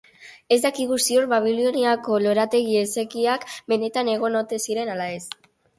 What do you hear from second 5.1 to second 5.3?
ez.